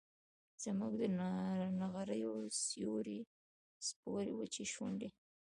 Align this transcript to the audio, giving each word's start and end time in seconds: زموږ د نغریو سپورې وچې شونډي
زموږ 0.63 0.93
د 1.01 1.03
نغریو 1.81 2.33
سپورې 3.87 4.31
وچې 4.39 4.65
شونډي 4.73 5.09